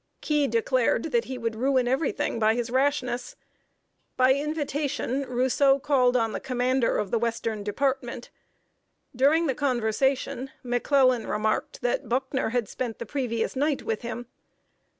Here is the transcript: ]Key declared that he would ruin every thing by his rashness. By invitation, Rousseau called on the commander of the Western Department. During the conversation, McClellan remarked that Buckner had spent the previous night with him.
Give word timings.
]Key 0.21 0.47
declared 0.47 1.11
that 1.11 1.25
he 1.25 1.37
would 1.37 1.55
ruin 1.55 1.87
every 1.87 2.11
thing 2.11 2.39
by 2.39 2.55
his 2.55 2.71
rashness. 2.71 3.35
By 4.17 4.33
invitation, 4.33 5.27
Rousseau 5.29 5.77
called 5.77 6.17
on 6.17 6.31
the 6.31 6.39
commander 6.39 6.97
of 6.97 7.11
the 7.11 7.19
Western 7.19 7.61
Department. 7.63 8.31
During 9.15 9.45
the 9.45 9.53
conversation, 9.53 10.49
McClellan 10.63 11.27
remarked 11.27 11.81
that 11.83 12.09
Buckner 12.09 12.49
had 12.49 12.67
spent 12.67 12.97
the 12.97 13.05
previous 13.05 13.55
night 13.55 13.83
with 13.83 14.01
him. 14.01 14.25